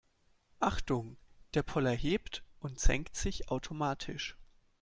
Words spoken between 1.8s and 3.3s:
hebt und senkt